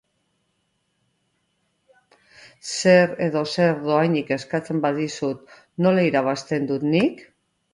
[2.77, 5.55] Zer edo zer dohainik eskaintzen badizut,
[5.89, 7.23] nola irabazten dut nik?